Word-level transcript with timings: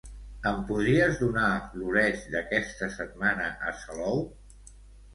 Em 0.51 0.63
podries 0.71 1.19
donar 1.25 1.51
l'oreig 1.83 2.19
d'aquesta 2.33 2.91
setmana 2.99 3.55
a 3.71 3.79
Salou? 3.87 4.23